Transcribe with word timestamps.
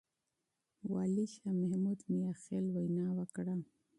والي 0.93 1.25
شاه 1.33 1.53
محمود 1.61 1.99
مياخيل 2.11 2.65
وينا 2.75 3.07
وکړه. 3.17 3.55